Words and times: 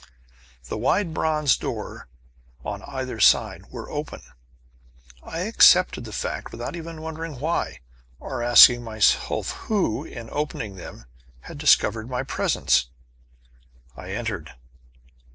The 0.67 0.79
wide 0.79 1.13
bronze 1.13 1.55
doors 1.55 2.05
on 2.65 2.81
either 2.87 3.19
side 3.19 3.69
were 3.69 3.87
open. 3.91 4.23
I 5.21 5.41
accepted 5.41 6.05
the 6.05 6.11
fact 6.11 6.51
without 6.51 6.75
even 6.75 7.03
wondering 7.03 7.39
why 7.39 7.81
or 8.19 8.41
asking 8.41 8.83
myself 8.83 9.51
who, 9.69 10.03
in 10.03 10.27
opening 10.31 10.73
them, 10.75 11.05
had 11.41 11.59
discovered 11.59 12.09
my 12.09 12.23
presence! 12.23 12.87
I 13.95 14.09
entered. 14.13 14.55